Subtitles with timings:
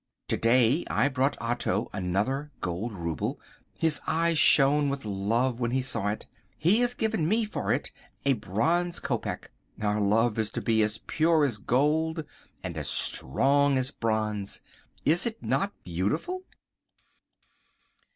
[0.29, 3.39] To day I brought Otto another gold rouble.
[3.77, 6.25] His eyes shone with love when he saw it.
[6.57, 7.91] He has given me for it
[8.25, 9.51] a bronze kopek.
[9.79, 12.25] Our love is to be as pure as gold
[12.63, 14.59] and as strong as bronze.
[15.05, 16.45] Is it not beautiful?